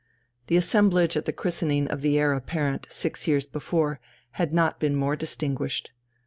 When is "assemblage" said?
0.57-1.15